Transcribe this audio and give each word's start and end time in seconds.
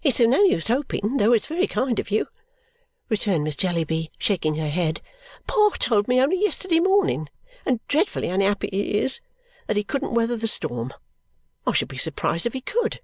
"It's 0.00 0.20
of 0.20 0.28
no 0.28 0.44
use 0.44 0.68
hoping, 0.68 1.16
though 1.16 1.32
it's 1.32 1.48
very 1.48 1.66
kind 1.66 1.98
of 1.98 2.08
you," 2.08 2.28
returned 3.08 3.42
Miss 3.42 3.56
Jellyby, 3.56 4.12
shaking 4.16 4.54
her 4.54 4.68
head. 4.68 5.00
"Pa 5.48 5.70
told 5.76 6.06
me 6.06 6.20
only 6.22 6.38
yesterday 6.40 6.78
morning 6.78 7.28
(and 7.64 7.84
dreadfully 7.88 8.28
unhappy 8.28 8.68
he 8.70 8.98
is) 9.00 9.20
that 9.66 9.76
he 9.76 9.82
couldn't 9.82 10.14
weather 10.14 10.36
the 10.36 10.46
storm. 10.46 10.92
I 11.66 11.72
should 11.72 11.88
be 11.88 11.98
surprised 11.98 12.46
if 12.46 12.52
he 12.52 12.60
could. 12.60 13.00